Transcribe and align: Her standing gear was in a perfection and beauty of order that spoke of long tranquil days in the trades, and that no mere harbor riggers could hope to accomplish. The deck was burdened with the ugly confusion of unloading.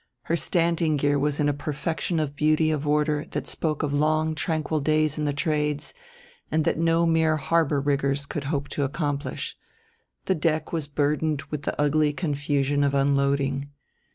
Her 0.23 0.35
standing 0.35 0.97
gear 0.97 1.19
was 1.19 1.39
in 1.39 1.47
a 1.47 1.53
perfection 1.53 2.19
and 2.19 2.35
beauty 2.35 2.71
of 2.71 2.87
order 2.87 3.23
that 3.33 3.45
spoke 3.47 3.83
of 3.83 3.93
long 3.93 4.33
tranquil 4.33 4.79
days 4.79 5.19
in 5.19 5.25
the 5.25 5.31
trades, 5.31 5.93
and 6.49 6.65
that 6.65 6.79
no 6.79 7.05
mere 7.05 7.37
harbor 7.37 7.79
riggers 7.79 8.25
could 8.25 8.45
hope 8.45 8.67
to 8.69 8.83
accomplish. 8.83 9.55
The 10.25 10.33
deck 10.33 10.73
was 10.73 10.87
burdened 10.87 11.43
with 11.51 11.61
the 11.61 11.79
ugly 11.79 12.13
confusion 12.13 12.83
of 12.83 12.95
unloading. 12.95 13.69